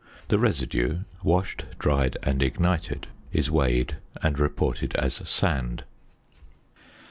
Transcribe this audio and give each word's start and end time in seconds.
The 0.29 0.39
residue 0.39 1.01
(washed, 1.21 1.65
dried, 1.77 2.17
and 2.23 2.41
ignited) 2.41 3.05
is 3.31 3.51
weighed, 3.51 3.97
and 4.23 4.39
reported 4.39 4.95
as 4.95 5.13
"sand." 5.29 5.83